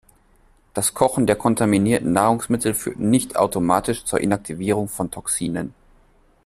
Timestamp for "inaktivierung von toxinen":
4.19-5.75